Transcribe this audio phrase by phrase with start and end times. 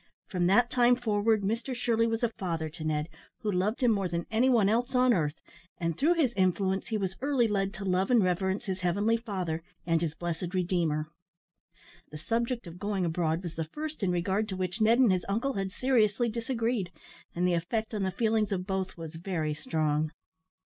[0.25, 3.07] From that time forward Mr Shirley was a father to Ned,
[3.41, 5.39] who loved him more than any one else on earth,
[5.77, 9.61] and through his influence he was early led to love and reverence his heavenly Father
[9.85, 11.11] and his blessed Redeemer.
[12.09, 15.23] The subject of going abroad was the first in regard to which Ned and his
[15.29, 16.91] uncle had seriously disagreed,
[17.35, 20.11] and the effect on the feelings of both was very strong.